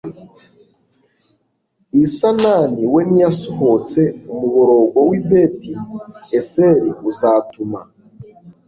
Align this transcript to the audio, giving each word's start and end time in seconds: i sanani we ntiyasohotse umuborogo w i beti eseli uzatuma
i 2.05 2.07
sanani 2.17 2.81
we 2.93 3.01
ntiyasohotse 3.09 4.01
umuborogo 4.31 4.99
w 5.09 5.11
i 5.19 5.21
beti 5.27 5.71
eseli 6.37 6.89
uzatuma 7.09 7.79